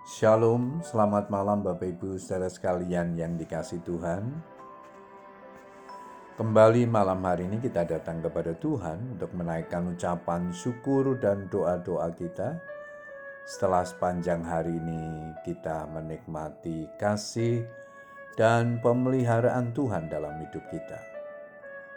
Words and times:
Shalom, 0.00 0.80
selamat 0.80 1.28
malam 1.28 1.60
Bapak 1.60 1.84
Ibu 1.84 2.16
saudara 2.16 2.48
sekalian 2.48 3.20
yang 3.20 3.36
dikasih 3.36 3.84
Tuhan. 3.84 4.32
Kembali 6.40 6.88
malam 6.88 7.20
hari 7.20 7.44
ini 7.44 7.60
kita 7.60 7.84
datang 7.84 8.24
kepada 8.24 8.56
Tuhan 8.56 9.20
untuk 9.20 9.28
menaikkan 9.36 9.92
ucapan 9.92 10.56
syukur 10.56 11.20
dan 11.20 11.52
doa-doa 11.52 12.16
kita. 12.16 12.56
Setelah 13.44 13.84
sepanjang 13.84 14.40
hari 14.40 14.72
ini 14.72 15.36
kita 15.44 15.84
menikmati 15.92 16.88
kasih 16.96 17.60
dan 18.40 18.80
pemeliharaan 18.80 19.76
Tuhan 19.76 20.08
dalam 20.08 20.32
hidup 20.40 20.64
kita. 20.72 20.96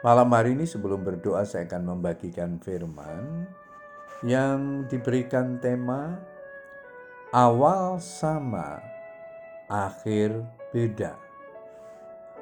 Malam 0.00 0.32
hari 0.32 0.56
ini 0.56 0.64
sebelum 0.64 1.04
berdoa 1.04 1.44
saya 1.44 1.68
akan 1.68 2.00
membagikan 2.00 2.56
firman 2.64 3.44
yang 4.24 4.88
diberikan 4.88 5.60
tema 5.60 6.29
awal 7.30 8.02
sama, 8.02 8.82
akhir 9.70 10.42
beda. 10.74 11.14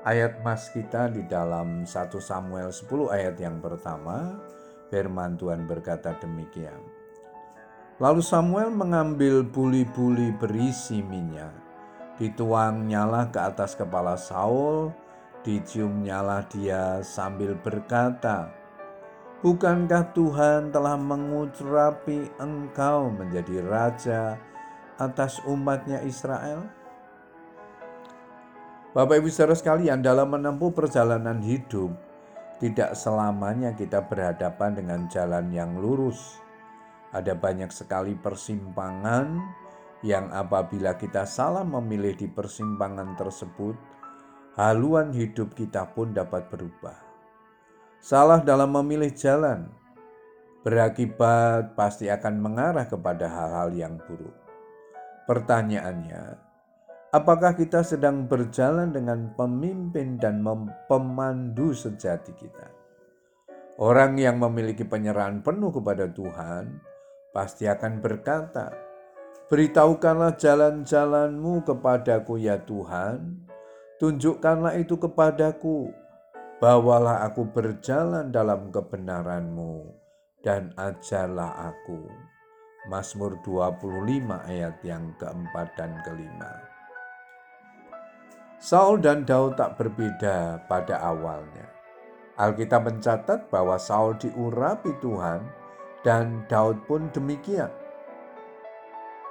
Ayat 0.00 0.40
mas 0.40 0.72
kita 0.72 1.12
di 1.12 1.20
dalam 1.28 1.84
1 1.84 1.92
Samuel 2.16 2.72
10 2.72 2.88
ayat 3.12 3.36
yang 3.36 3.60
pertama, 3.60 4.40
firman 4.88 5.36
Tuhan 5.36 5.68
berkata 5.68 6.16
demikian. 6.16 6.80
Lalu 8.00 8.24
Samuel 8.24 8.72
mengambil 8.72 9.44
buli-buli 9.44 10.32
berisi 10.40 11.04
minyak, 11.04 11.52
dituang 12.16 12.88
nyala 12.88 13.28
ke 13.28 13.36
atas 13.36 13.76
kepala 13.76 14.16
Saul, 14.16 14.96
dicium 15.44 16.00
nyala 16.00 16.48
dia 16.48 17.04
sambil 17.04 17.52
berkata, 17.52 18.48
Bukankah 19.44 20.16
Tuhan 20.16 20.72
telah 20.72 20.96
mengucurapi 20.96 22.40
engkau 22.40 23.12
menjadi 23.12 23.60
raja 23.64 24.40
atas 25.00 25.40
umatnya 25.48 26.04
Israel? 26.04 26.68
Bapak 28.92 29.22
Ibu 29.22 29.32
saudara 29.32 29.56
sekalian, 29.56 30.04
dalam 30.04 30.34
menempuh 30.34 30.74
perjalanan 30.76 31.40
hidup, 31.40 31.94
tidak 32.60 32.92
selamanya 32.92 33.72
kita 33.72 34.04
berhadapan 34.04 34.76
dengan 34.76 35.00
jalan 35.08 35.48
yang 35.48 35.80
lurus. 35.80 36.42
Ada 37.16 37.32
banyak 37.32 37.72
sekali 37.72 38.12
persimpangan 38.18 39.40
yang 40.04 40.28
apabila 40.34 40.98
kita 41.00 41.24
salah 41.24 41.64
memilih 41.64 42.18
di 42.18 42.28
persimpangan 42.28 43.16
tersebut, 43.16 43.78
haluan 44.58 45.14
hidup 45.14 45.56
kita 45.56 45.88
pun 45.92 46.12
dapat 46.12 46.50
berubah. 46.52 46.98
Salah 48.00 48.40
dalam 48.40 48.72
memilih 48.74 49.12
jalan 49.12 49.68
berakibat 50.64 51.76
pasti 51.76 52.08
akan 52.08 52.34
mengarah 52.40 52.88
kepada 52.88 53.28
hal-hal 53.28 53.70
yang 53.76 53.94
buruk. 54.08 54.39
Pertanyaannya, 55.28 56.24
apakah 57.12 57.52
kita 57.58 57.82
sedang 57.82 58.24
berjalan 58.24 58.94
dengan 58.94 59.32
pemimpin 59.34 60.16
dan 60.16 60.40
pemandu 60.86 61.74
sejati 61.76 62.32
kita? 62.36 62.68
Orang 63.80 64.20
yang 64.20 64.36
memiliki 64.36 64.84
penyerahan 64.84 65.40
penuh 65.40 65.72
kepada 65.72 66.04
Tuhan 66.04 66.80
pasti 67.32 67.64
akan 67.64 68.04
berkata, 68.04 68.90
Beritahukanlah 69.50 70.38
jalan-jalanmu 70.38 71.66
kepadaku 71.66 72.38
ya 72.38 72.62
Tuhan, 72.62 73.42
tunjukkanlah 73.98 74.78
itu 74.78 74.94
kepadaku, 74.94 75.90
bawalah 76.62 77.26
aku 77.26 77.50
berjalan 77.50 78.30
dalam 78.30 78.70
kebenaranmu, 78.70 79.90
dan 80.46 80.70
ajarlah 80.78 81.72
aku. 81.74 82.29
Mazmur 82.88 83.36
25 83.44 84.40
ayat 84.48 84.80
yang 84.80 85.12
keempat 85.20 85.76
dan 85.76 86.00
kelima. 86.00 86.48
Saul 88.56 89.04
dan 89.04 89.28
Daud 89.28 89.60
tak 89.60 89.76
berbeda 89.76 90.64
pada 90.64 90.96
awalnya. 91.04 91.68
Alkitab 92.40 92.88
mencatat 92.88 93.52
bahwa 93.52 93.76
Saul 93.76 94.16
diurapi 94.16 94.96
Tuhan 95.04 95.44
dan 96.00 96.48
Daud 96.48 96.80
pun 96.88 97.12
demikian. 97.12 97.68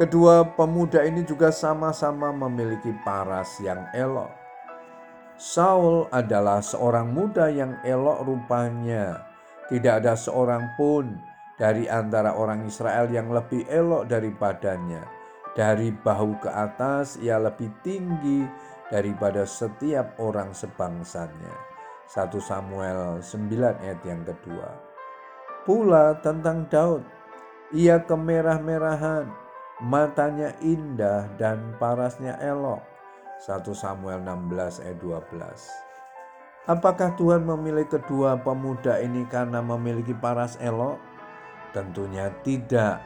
Kedua 0.00 0.48
pemuda 0.56 1.04
ini 1.04 1.20
juga 1.28 1.52
sama-sama 1.52 2.32
memiliki 2.32 2.96
paras 3.04 3.60
yang 3.60 3.84
elok. 3.92 4.32
Saul 5.36 6.08
adalah 6.08 6.64
seorang 6.64 7.12
muda 7.12 7.52
yang 7.52 7.76
elok 7.84 8.24
rupanya. 8.24 9.20
Tidak 9.68 10.00
ada 10.00 10.16
seorang 10.16 10.72
pun 10.80 11.33
dari 11.54 11.86
antara 11.86 12.34
orang 12.34 12.66
Israel 12.66 13.06
yang 13.10 13.30
lebih 13.30 13.66
elok 13.70 14.10
daripadanya. 14.10 15.06
Dari 15.54 15.94
bahu 15.94 16.42
ke 16.42 16.50
atas 16.50 17.14
ia 17.22 17.38
lebih 17.38 17.70
tinggi 17.86 18.42
daripada 18.90 19.46
setiap 19.46 20.18
orang 20.18 20.50
sebangsanya. 20.50 21.54
1 22.10 22.30
Samuel 22.42 23.22
9 23.22 23.82
ayat 23.82 24.00
yang 24.02 24.26
kedua. 24.26 24.68
Pula 25.64 26.18
tentang 26.20 26.68
Daud, 26.68 27.00
ia 27.72 28.02
kemerah-merahan, 28.02 29.30
matanya 29.80 30.52
indah 30.60 31.30
dan 31.40 31.72
parasnya 31.80 32.36
elok. 32.42 32.82
1 33.46 33.64
Samuel 33.72 34.20
16 34.20 34.84
ayat 34.84 34.98
12. 35.00 36.68
Apakah 36.68 37.12
Tuhan 37.16 37.44
memilih 37.44 37.84
kedua 37.88 38.40
pemuda 38.40 38.96
ini 39.00 39.24
karena 39.28 39.60
memiliki 39.60 40.12
paras 40.16 40.56
elok? 40.60 41.13
Tentunya 41.74 42.30
tidak. 42.46 43.02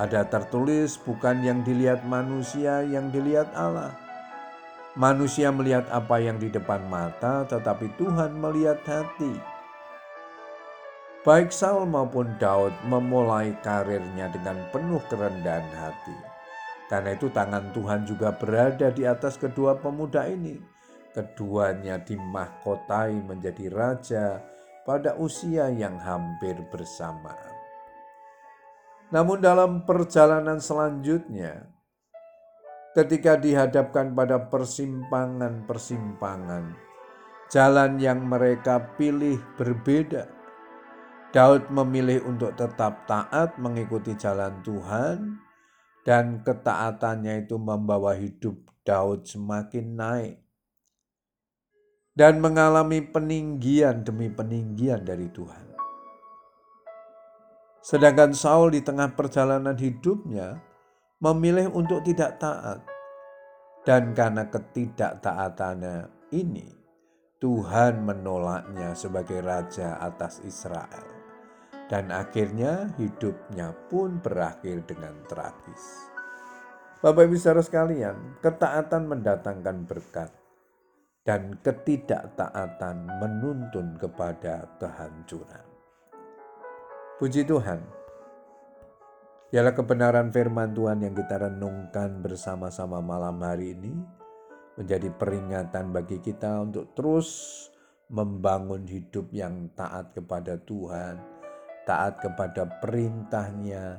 Ada 0.00 0.24
tertulis 0.24 0.96
bukan 0.96 1.44
yang 1.44 1.60
dilihat 1.60 2.08
manusia, 2.08 2.80
yang 2.80 3.12
dilihat 3.12 3.52
Allah. 3.52 3.92
Manusia 4.96 5.52
melihat 5.52 5.84
apa 5.92 6.16
yang 6.16 6.40
di 6.40 6.48
depan 6.48 6.88
mata, 6.88 7.44
tetapi 7.44 7.92
Tuhan 8.00 8.40
melihat 8.40 8.80
hati. 8.88 9.58
Baik 11.28 11.52
Saul 11.52 11.84
maupun 11.84 12.40
Daud 12.40 12.72
memulai 12.88 13.52
karirnya 13.60 14.32
dengan 14.32 14.56
penuh 14.72 15.02
kerendahan 15.12 15.68
hati. 15.76 16.16
Karena 16.88 17.12
itu 17.12 17.28
tangan 17.28 17.68
Tuhan 17.76 18.08
juga 18.08 18.32
berada 18.32 18.88
di 18.88 19.04
atas 19.04 19.36
kedua 19.36 19.76
pemuda 19.76 20.24
ini. 20.24 20.56
Keduanya 21.12 22.00
dimahkotai 22.00 23.18
menjadi 23.28 23.66
raja 23.68 24.40
pada 24.88 25.20
usia 25.20 25.68
yang 25.68 26.00
hampir 26.00 26.56
bersamaan. 26.72 27.57
Namun 29.08 29.40
dalam 29.40 29.88
perjalanan 29.88 30.60
selanjutnya, 30.60 31.64
ketika 32.92 33.40
dihadapkan 33.40 34.12
pada 34.12 34.52
persimpangan-persimpangan, 34.52 36.76
jalan 37.48 37.96
yang 37.96 38.28
mereka 38.28 38.84
pilih 39.00 39.40
berbeda. 39.56 40.36
Daud 41.28 41.68
memilih 41.68 42.24
untuk 42.24 42.56
tetap 42.56 43.04
taat 43.04 43.60
mengikuti 43.60 44.16
jalan 44.16 44.64
Tuhan 44.64 45.36
dan 46.08 46.40
ketaatannya 46.40 47.44
itu 47.44 47.60
membawa 47.60 48.16
hidup 48.16 48.56
Daud 48.80 49.28
semakin 49.28 49.92
naik 49.92 50.40
dan 52.16 52.40
mengalami 52.40 53.04
peninggian 53.04 54.08
demi 54.08 54.32
peninggian 54.32 55.04
dari 55.04 55.28
Tuhan. 55.28 55.67
Sedangkan 57.78 58.34
Saul 58.34 58.74
di 58.74 58.82
tengah 58.82 59.14
perjalanan 59.14 59.78
hidupnya 59.78 60.58
memilih 61.22 61.70
untuk 61.74 62.02
tidak 62.02 62.38
taat. 62.42 62.82
Dan 63.86 64.12
karena 64.12 64.44
ketidaktaatannya 64.50 66.30
ini, 66.34 66.68
Tuhan 67.38 68.04
menolaknya 68.04 68.92
sebagai 68.92 69.40
raja 69.40 69.96
atas 70.02 70.42
Israel. 70.44 71.06
Dan 71.88 72.12
akhirnya 72.12 72.92
hidupnya 73.00 73.72
pun 73.88 74.20
berakhir 74.20 74.84
dengan 74.84 75.16
tragis. 75.24 76.12
Bapak 77.00 77.30
Ibu 77.30 77.38
saudara 77.38 77.62
sekalian, 77.64 78.42
ketaatan 78.42 79.06
mendatangkan 79.08 79.86
berkat 79.86 80.34
dan 81.22 81.56
ketidaktaatan 81.62 83.06
menuntun 83.22 83.96
kepada 83.96 84.66
kehancuran. 84.82 85.67
Puji 87.18 87.42
Tuhan. 87.42 87.82
Ialah 89.50 89.74
kebenaran 89.74 90.30
firman 90.30 90.70
Tuhan 90.70 91.02
yang 91.02 91.18
kita 91.18 91.50
renungkan 91.50 92.22
bersama-sama 92.22 93.02
malam 93.02 93.42
hari 93.42 93.74
ini 93.74 93.90
menjadi 94.78 95.10
peringatan 95.10 95.90
bagi 95.90 96.22
kita 96.22 96.62
untuk 96.62 96.94
terus 96.94 97.26
membangun 98.06 98.86
hidup 98.86 99.34
yang 99.34 99.66
taat 99.74 100.14
kepada 100.14 100.62
Tuhan, 100.62 101.18
taat 101.90 102.22
kepada 102.22 102.70
perintahnya, 102.78 103.98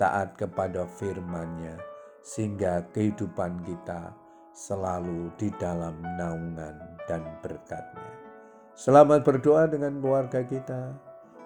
taat 0.00 0.32
kepada 0.40 0.88
firman-Nya, 0.88 1.76
sehingga 2.24 2.80
kehidupan 2.96 3.60
kita 3.60 4.16
selalu 4.56 5.28
di 5.36 5.52
dalam 5.60 6.00
naungan 6.16 6.96
dan 7.04 7.28
berkatnya. 7.44 8.08
Selamat 8.72 9.20
berdoa 9.20 9.68
dengan 9.68 10.00
keluarga 10.00 10.40
kita. 10.40 11.12